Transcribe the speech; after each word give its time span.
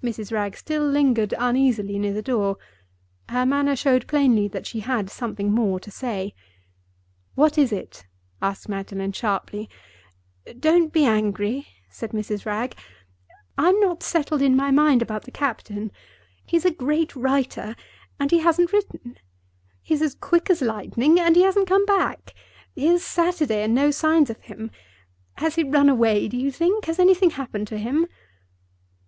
Mrs. 0.00 0.30
Wragge 0.32 0.54
still 0.56 0.86
lingered 0.86 1.34
uneasily 1.36 1.98
near 1.98 2.12
the 2.12 2.22
door. 2.22 2.56
Her 3.28 3.44
manner 3.44 3.74
showed 3.74 4.06
plainly 4.06 4.46
that 4.46 4.64
she 4.64 4.78
had 4.78 5.10
something 5.10 5.50
more 5.50 5.80
to 5.80 5.90
say. 5.90 6.36
"What 7.34 7.58
is 7.58 7.72
it?" 7.72 8.06
asked 8.40 8.68
Magdalen, 8.68 9.10
sharply. 9.10 9.68
"Don't 10.60 10.92
be 10.92 11.04
angry," 11.04 11.66
said 11.90 12.12
Mrs. 12.12 12.46
Wragge. 12.46 12.76
"I'm 13.58 13.80
not 13.80 14.04
settled 14.04 14.40
in 14.40 14.54
my 14.54 14.70
mind 14.70 15.02
about 15.02 15.24
the 15.24 15.32
captain. 15.32 15.90
He's 16.44 16.64
a 16.64 16.70
great 16.70 17.16
writer, 17.16 17.74
and 18.20 18.30
he 18.30 18.38
hasn't 18.38 18.72
written. 18.72 19.18
He's 19.82 20.00
as 20.00 20.14
quick 20.14 20.48
as 20.48 20.62
lightning, 20.62 21.18
and 21.18 21.34
he 21.34 21.42
hasn't 21.42 21.66
come 21.66 21.84
back. 21.86 22.34
Here's 22.76 23.02
Saturday, 23.02 23.64
and 23.64 23.74
no 23.74 23.90
signs 23.90 24.30
of 24.30 24.40
him. 24.42 24.70
Has 25.38 25.56
he 25.56 25.64
run 25.64 25.88
away, 25.88 26.28
do 26.28 26.36
you 26.36 26.52
think? 26.52 26.84
Has 26.84 27.00
anything 27.00 27.30
happened 27.30 27.66
to 27.66 27.78
him?" 27.78 28.06